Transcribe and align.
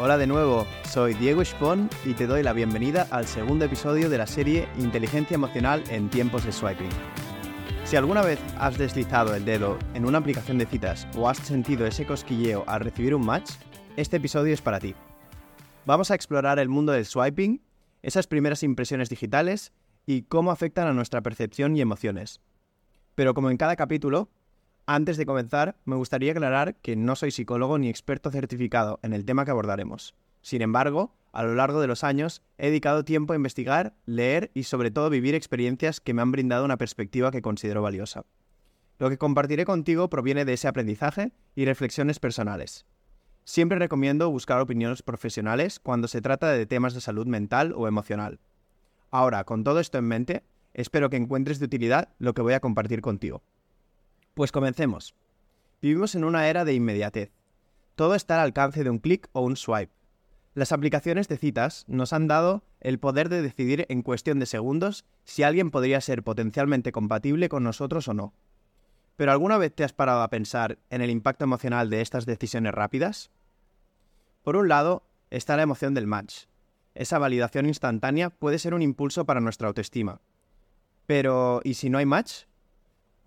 Hola 0.00 0.16
de 0.16 0.28
nuevo, 0.28 0.64
soy 0.88 1.14
Diego 1.14 1.44
Spon 1.44 1.90
y 2.04 2.14
te 2.14 2.28
doy 2.28 2.44
la 2.44 2.52
bienvenida 2.52 3.08
al 3.10 3.26
segundo 3.26 3.64
episodio 3.64 4.08
de 4.08 4.16
la 4.16 4.28
serie 4.28 4.68
Inteligencia 4.78 5.34
Emocional 5.34 5.82
en 5.90 6.08
tiempos 6.08 6.44
de 6.44 6.52
swiping. 6.52 6.88
Si 7.82 7.96
alguna 7.96 8.22
vez 8.22 8.38
has 8.60 8.78
deslizado 8.78 9.34
el 9.34 9.44
dedo 9.44 9.76
en 9.94 10.06
una 10.06 10.18
aplicación 10.18 10.56
de 10.56 10.66
citas 10.66 11.08
o 11.16 11.28
has 11.28 11.38
sentido 11.38 11.84
ese 11.84 12.06
cosquilleo 12.06 12.62
al 12.68 12.82
recibir 12.82 13.12
un 13.12 13.26
match, 13.26 13.50
este 13.96 14.18
episodio 14.18 14.54
es 14.54 14.62
para 14.62 14.78
ti. 14.78 14.94
Vamos 15.84 16.12
a 16.12 16.14
explorar 16.14 16.60
el 16.60 16.68
mundo 16.68 16.92
del 16.92 17.04
swiping, 17.04 17.60
esas 18.00 18.28
primeras 18.28 18.62
impresiones 18.62 19.08
digitales 19.08 19.72
y 20.06 20.22
cómo 20.22 20.52
afectan 20.52 20.86
a 20.86 20.92
nuestra 20.92 21.22
percepción 21.22 21.76
y 21.76 21.80
emociones. 21.80 22.40
Pero 23.16 23.34
como 23.34 23.50
en 23.50 23.56
cada 23.56 23.74
capítulo, 23.74 24.30
antes 24.88 25.18
de 25.18 25.26
comenzar, 25.26 25.76
me 25.84 25.96
gustaría 25.96 26.32
aclarar 26.32 26.74
que 26.76 26.96
no 26.96 27.14
soy 27.14 27.30
psicólogo 27.30 27.76
ni 27.76 27.90
experto 27.90 28.30
certificado 28.30 29.00
en 29.02 29.12
el 29.12 29.26
tema 29.26 29.44
que 29.44 29.50
abordaremos. 29.50 30.14
Sin 30.40 30.62
embargo, 30.62 31.14
a 31.30 31.42
lo 31.42 31.54
largo 31.54 31.82
de 31.82 31.86
los 31.86 32.04
años 32.04 32.42
he 32.56 32.68
dedicado 32.68 33.04
tiempo 33.04 33.34
a 33.34 33.36
investigar, 33.36 33.92
leer 34.06 34.50
y 34.54 34.62
sobre 34.62 34.90
todo 34.90 35.10
vivir 35.10 35.34
experiencias 35.34 36.00
que 36.00 36.14
me 36.14 36.22
han 36.22 36.32
brindado 36.32 36.64
una 36.64 36.78
perspectiva 36.78 37.30
que 37.30 37.42
considero 37.42 37.82
valiosa. 37.82 38.24
Lo 38.98 39.10
que 39.10 39.18
compartiré 39.18 39.66
contigo 39.66 40.08
proviene 40.08 40.46
de 40.46 40.54
ese 40.54 40.68
aprendizaje 40.68 41.32
y 41.54 41.66
reflexiones 41.66 42.18
personales. 42.18 42.86
Siempre 43.44 43.78
recomiendo 43.78 44.30
buscar 44.30 44.58
opiniones 44.58 45.02
profesionales 45.02 45.80
cuando 45.80 46.08
se 46.08 46.22
trata 46.22 46.50
de 46.50 46.64
temas 46.64 46.94
de 46.94 47.02
salud 47.02 47.26
mental 47.26 47.74
o 47.76 47.88
emocional. 47.88 48.40
Ahora, 49.10 49.44
con 49.44 49.64
todo 49.64 49.80
esto 49.80 49.98
en 49.98 50.06
mente, 50.06 50.44
espero 50.72 51.10
que 51.10 51.18
encuentres 51.18 51.58
de 51.58 51.66
utilidad 51.66 52.08
lo 52.18 52.32
que 52.32 52.40
voy 52.40 52.54
a 52.54 52.60
compartir 52.60 53.02
contigo. 53.02 53.42
Pues 54.38 54.52
comencemos. 54.52 55.16
Vivimos 55.82 56.14
en 56.14 56.22
una 56.22 56.48
era 56.48 56.64
de 56.64 56.72
inmediatez. 56.72 57.32
Todo 57.96 58.14
está 58.14 58.36
al 58.36 58.42
alcance 58.42 58.84
de 58.84 58.90
un 58.90 59.00
clic 59.00 59.28
o 59.32 59.40
un 59.40 59.56
swipe. 59.56 59.92
Las 60.54 60.70
aplicaciones 60.70 61.26
de 61.26 61.38
citas 61.38 61.84
nos 61.88 62.12
han 62.12 62.28
dado 62.28 62.62
el 62.78 63.00
poder 63.00 63.30
de 63.30 63.42
decidir 63.42 63.84
en 63.88 64.02
cuestión 64.02 64.38
de 64.38 64.46
segundos 64.46 65.04
si 65.24 65.42
alguien 65.42 65.72
podría 65.72 66.00
ser 66.00 66.22
potencialmente 66.22 66.92
compatible 66.92 67.48
con 67.48 67.64
nosotros 67.64 68.06
o 68.06 68.14
no. 68.14 68.32
¿Pero 69.16 69.32
alguna 69.32 69.58
vez 69.58 69.74
te 69.74 69.82
has 69.82 69.92
parado 69.92 70.22
a 70.22 70.30
pensar 70.30 70.78
en 70.88 71.02
el 71.02 71.10
impacto 71.10 71.42
emocional 71.42 71.90
de 71.90 72.00
estas 72.00 72.24
decisiones 72.24 72.72
rápidas? 72.72 73.32
Por 74.44 74.54
un 74.54 74.68
lado, 74.68 75.02
está 75.30 75.56
la 75.56 75.64
emoción 75.64 75.94
del 75.94 76.06
match. 76.06 76.44
Esa 76.94 77.18
validación 77.18 77.66
instantánea 77.66 78.30
puede 78.30 78.60
ser 78.60 78.72
un 78.72 78.82
impulso 78.82 79.24
para 79.26 79.40
nuestra 79.40 79.66
autoestima. 79.66 80.20
Pero, 81.06 81.60
¿y 81.64 81.74
si 81.74 81.90
no 81.90 81.98
hay 81.98 82.06
match? 82.06 82.44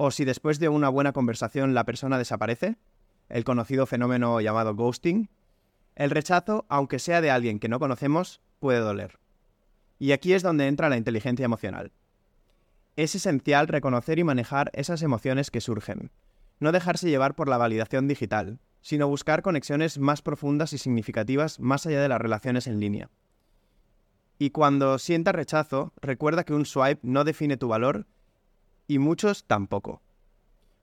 O 0.04 0.10
si 0.10 0.26
después 0.26 0.58
de 0.58 0.68
una 0.68 0.90
buena 0.90 1.14
conversación 1.14 1.76
la 1.76 1.84
persona 1.84 2.18
desaparece, 2.18 2.76
el 3.30 3.44
conocido 3.44 3.86
fenómeno 3.86 4.42
llamado 4.42 4.74
ghosting, 4.74 5.30
el 5.94 6.10
rechazo, 6.10 6.66
aunque 6.70 6.98
sea 6.98 7.22
de 7.22 7.30
alguien 7.30 7.60
que 7.60 7.70
no 7.70 7.78
conocemos, 7.78 8.42
puede 8.60 8.80
doler. 8.80 9.20
Y 10.00 10.14
aquí 10.14 10.34
es 10.34 10.42
donde 10.42 10.66
entra 10.66 10.90
la 10.90 10.98
inteligencia 10.98 11.46
emocional. 11.46 11.92
Es 12.96 13.14
esencial 13.14 13.68
reconocer 13.68 14.18
y 14.18 14.24
manejar 14.24 14.72
esas 14.74 15.04
emociones 15.04 15.52
que 15.52 15.62
surgen, 15.62 16.10
no 16.60 16.72
dejarse 16.72 17.08
llevar 17.08 17.36
por 17.36 17.48
la 17.48 17.60
validación 17.60 18.08
digital, 18.08 18.58
sino 18.82 19.08
buscar 19.08 19.44
conexiones 19.44 20.00
más 20.00 20.24
profundas 20.24 20.74
y 20.74 20.80
significativas 20.80 21.60
más 21.60 21.86
allá 21.86 22.02
de 22.02 22.10
las 22.10 22.20
relaciones 22.20 22.66
en 22.66 22.80
línea. 22.80 23.12
Y 24.40 24.50
cuando 24.50 24.98
sientas 24.98 25.36
rechazo, 25.36 25.94
recuerda 26.02 26.44
que 26.44 26.56
un 26.56 26.66
swipe 26.66 27.02
no 27.04 27.24
define 27.24 27.56
tu 27.56 27.68
valor 27.68 28.08
y 28.92 29.00
muchos 29.00 29.46
tampoco. 29.46 30.02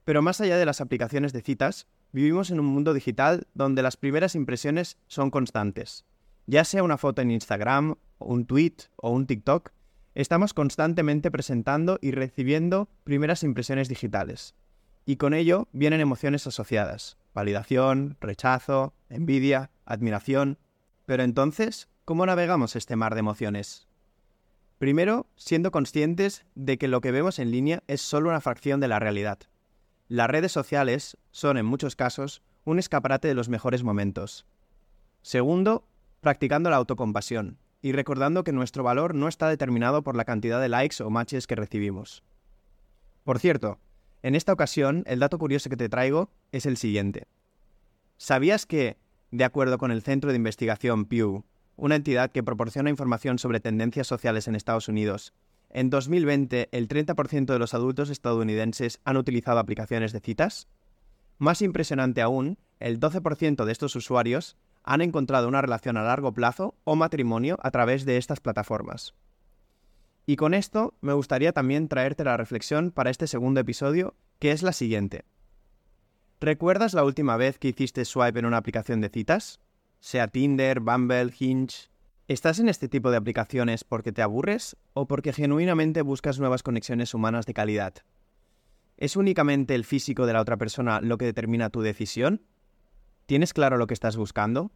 Pero 0.03 0.23
más 0.23 0.41
allá 0.41 0.57
de 0.57 0.65
las 0.65 0.81
aplicaciones 0.81 1.31
de 1.31 1.43
citas, 1.43 1.85
vivimos 2.11 2.49
en 2.49 2.59
un 2.59 2.65
mundo 2.65 2.95
digital 2.95 3.45
donde 3.53 3.83
las 3.83 3.97
primeras 3.97 4.33
impresiones 4.33 4.97
son 5.05 5.29
constantes. 5.29 6.05
Ya 6.47 6.63
sea 6.63 6.81
una 6.81 6.97
foto 6.97 7.21
en 7.21 7.29
Instagram, 7.29 7.97
un 8.17 8.47
tweet 8.47 8.73
o 8.95 9.11
un 9.11 9.27
TikTok, 9.27 9.73
estamos 10.15 10.55
constantemente 10.55 11.29
presentando 11.29 11.99
y 12.01 12.09
recibiendo 12.09 12.89
primeras 13.03 13.43
impresiones 13.43 13.89
digitales. 13.89 14.55
Y 15.05 15.17
con 15.17 15.35
ello 15.35 15.67
vienen 15.71 16.01
emociones 16.01 16.47
asociadas, 16.47 17.15
validación, 17.35 18.17
rechazo, 18.19 18.95
envidia, 19.09 19.69
admiración. 19.85 20.57
Pero 21.05 21.21
entonces, 21.21 21.89
¿cómo 22.05 22.25
navegamos 22.25 22.75
este 22.75 22.95
mar 22.95 23.13
de 23.13 23.19
emociones? 23.19 23.87
Primero, 24.79 25.27
siendo 25.35 25.71
conscientes 25.71 26.45
de 26.55 26.77
que 26.77 26.87
lo 26.87 27.01
que 27.01 27.11
vemos 27.11 27.37
en 27.37 27.51
línea 27.51 27.83
es 27.87 27.99
solo 28.01 28.29
una 28.29 28.39
fracción 28.39 28.79
de 28.79 28.87
la 28.87 28.97
realidad. 28.97 29.39
Las 30.07 30.29
redes 30.29 30.53
sociales 30.53 31.17
son, 31.31 31.57
en 31.57 31.65
muchos 31.65 31.97
casos, 31.97 32.41
un 32.63 32.79
escaparate 32.79 33.27
de 33.27 33.33
los 33.33 33.49
mejores 33.49 33.83
momentos. 33.83 34.47
Segundo, 35.21 35.85
practicando 36.21 36.69
la 36.69 36.77
autocompasión 36.77 37.57
y 37.81 37.91
recordando 37.91 38.45
que 38.45 38.53
nuestro 38.53 38.81
valor 38.81 39.15
no 39.15 39.27
está 39.27 39.49
determinado 39.49 40.01
por 40.01 40.15
la 40.15 40.23
cantidad 40.23 40.61
de 40.61 40.69
likes 40.69 41.03
o 41.03 41.09
matches 41.09 41.45
que 41.45 41.55
recibimos. 41.55 42.23
Por 43.25 43.37
cierto, 43.37 43.79
en 44.23 44.33
esta 44.33 44.53
ocasión 44.53 45.03
el 45.07 45.19
dato 45.19 45.37
curioso 45.37 45.69
que 45.69 45.77
te 45.77 45.89
traigo 45.89 46.31
es 46.53 46.65
el 46.65 46.77
siguiente. 46.77 47.27
¿Sabías 48.15 48.65
que, 48.65 48.97
de 49.31 49.43
acuerdo 49.43 49.77
con 49.77 49.91
el 49.91 50.03
Centro 50.03 50.29
de 50.29 50.37
Investigación 50.37 51.05
Pew, 51.05 51.43
una 51.79 51.95
entidad 51.95 52.31
que 52.31 52.43
proporciona 52.43 52.89
información 52.89 53.39
sobre 53.39 53.59
tendencias 53.59 54.07
sociales 54.07 54.47
en 54.47 54.55
Estados 54.55 54.87
Unidos. 54.87 55.33
En 55.69 55.89
2020, 55.89 56.69
el 56.71 56.87
30% 56.87 57.45
de 57.45 57.59
los 57.59 57.73
adultos 57.73 58.09
estadounidenses 58.09 58.99
han 59.05 59.17
utilizado 59.17 59.59
aplicaciones 59.59 60.11
de 60.11 60.19
citas. 60.19 60.67
Más 61.37 61.61
impresionante 61.61 62.21
aún, 62.21 62.57
el 62.79 62.99
12% 62.99 63.65
de 63.65 63.71
estos 63.71 63.95
usuarios 63.95 64.57
han 64.83 65.01
encontrado 65.01 65.47
una 65.47 65.61
relación 65.61 65.97
a 65.97 66.03
largo 66.03 66.33
plazo 66.33 66.75
o 66.83 66.95
matrimonio 66.95 67.57
a 67.61 67.71
través 67.71 68.05
de 68.05 68.17
estas 68.17 68.39
plataformas. 68.39 69.13
Y 70.25 70.35
con 70.35 70.53
esto 70.53 70.93
me 71.01 71.13
gustaría 71.13 71.53
también 71.53 71.87
traerte 71.87 72.23
la 72.23 72.37
reflexión 72.37 72.91
para 72.91 73.09
este 73.09 73.27
segundo 73.27 73.59
episodio, 73.59 74.15
que 74.39 74.51
es 74.51 74.63
la 74.63 74.73
siguiente. 74.73 75.25
¿Recuerdas 76.41 76.93
la 76.93 77.03
última 77.03 77.35
vez 77.35 77.57
que 77.59 77.69
hiciste 77.69 78.05
swipe 78.05 78.39
en 78.39 78.45
una 78.45 78.57
aplicación 78.57 79.01
de 79.01 79.09
citas? 79.09 79.59
Sea 79.99 80.27
Tinder, 80.27 80.79
Bumble, 80.79 81.33
Hinge. 81.37 81.89
¿Estás 82.27 82.59
en 82.59 82.69
este 82.69 82.87
tipo 82.87 83.11
de 83.11 83.17
aplicaciones 83.17 83.83
porque 83.83 84.11
te 84.11 84.21
aburres 84.21 84.77
o 84.93 85.07
porque 85.07 85.33
genuinamente 85.33 86.01
buscas 86.01 86.39
nuevas 86.39 86.63
conexiones 86.63 87.13
humanas 87.13 87.45
de 87.45 87.53
calidad? 87.53 87.93
¿Es 88.97 89.15
únicamente 89.15 89.75
el 89.75 89.85
físico 89.85 90.25
de 90.25 90.33
la 90.33 90.41
otra 90.41 90.57
persona 90.57 91.01
lo 91.01 91.17
que 91.17 91.25
determina 91.25 91.69
tu 91.69 91.81
decisión? 91.81 92.43
¿Tienes 93.25 93.53
claro 93.53 93.77
lo 93.77 93.87
que 93.87 93.93
estás 93.93 94.17
buscando? 94.17 94.71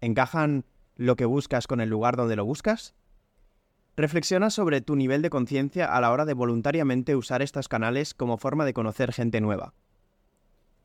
¿Encajan 0.00 0.64
lo 0.96 1.16
que 1.16 1.24
buscas 1.24 1.66
con 1.66 1.80
el 1.80 1.88
lugar 1.88 2.16
donde 2.16 2.36
lo 2.36 2.44
buscas? 2.44 2.94
Reflexiona 3.96 4.50
sobre 4.50 4.80
tu 4.80 4.96
nivel 4.96 5.22
de 5.22 5.30
conciencia 5.30 5.94
a 5.94 6.00
la 6.00 6.12
hora 6.12 6.24
de 6.24 6.34
voluntariamente 6.34 7.16
usar 7.16 7.42
estos 7.42 7.68
canales 7.68 8.14
como 8.14 8.38
forma 8.38 8.64
de 8.64 8.74
conocer 8.74 9.12
gente 9.12 9.40
nueva. 9.40 9.74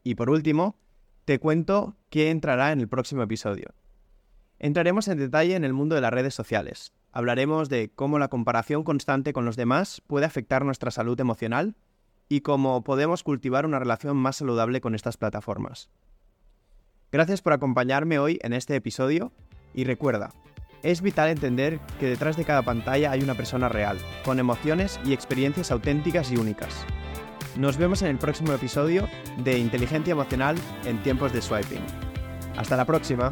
Y 0.04 0.16
por 0.16 0.30
último, 0.30 0.76
te 1.26 1.40
cuento 1.40 1.96
qué 2.10 2.30
entrará 2.30 2.72
en 2.72 2.80
el 2.80 2.88
próximo 2.88 3.24
episodio. 3.24 3.74
Entraremos 4.60 5.08
en 5.08 5.18
detalle 5.18 5.56
en 5.56 5.64
el 5.64 5.74
mundo 5.74 5.96
de 5.96 6.02
las 6.02 6.14
redes 6.14 6.34
sociales. 6.34 6.94
Hablaremos 7.12 7.70
de 7.70 7.92
cómo 7.94 8.20
la 8.20 8.28
comparación 8.28 8.84
constante 8.84 9.34
con 9.34 9.46
los 9.46 9.56
demás 9.56 10.02
puede 10.08 10.26
afectar 10.26 10.66
nuestra 10.66 10.92
salud 10.92 11.20
emocional 11.20 11.76
y 12.30 12.42
cómo 12.42 12.84
podemos 12.84 13.24
cultivar 13.24 13.66
una 13.66 13.80
relación 13.80 14.18
más 14.18 14.38
saludable 14.38 14.82
con 14.82 14.96
estas 14.96 15.18
plataformas. 15.18 15.90
Gracias 17.12 17.42
por 17.42 17.54
acompañarme 17.54 18.20
hoy 18.20 18.40
en 18.42 18.54
este 18.54 18.76
episodio 18.76 19.32
y 19.74 19.84
recuerda, 19.84 20.32
es 20.82 21.02
vital 21.02 21.30
entender 21.30 21.80
que 22.00 22.08
detrás 22.08 22.36
de 22.36 22.44
cada 22.44 22.64
pantalla 22.64 23.12
hay 23.12 23.22
una 23.22 23.36
persona 23.36 23.70
real, 23.70 23.98
con 24.26 24.40
emociones 24.40 25.00
y 25.06 25.14
experiencias 25.14 25.72
auténticas 25.72 26.32
y 26.32 26.38
únicas. 26.38 26.86
Nos 27.58 27.78
vemos 27.78 28.02
en 28.02 28.08
el 28.08 28.18
próximo 28.18 28.52
episodio 28.52 29.08
de 29.38 29.60
Inteligencia 29.60 30.12
Emocional 30.12 30.56
en 30.86 31.02
tiempos 31.04 31.34
de 31.34 31.42
swiping. 31.42 31.86
Hasta 32.58 32.76
la 32.76 32.86
próxima. 32.86 33.32